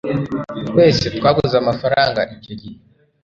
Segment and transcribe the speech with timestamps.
[0.67, 2.79] Twese twabuze amafaranga icyo gihe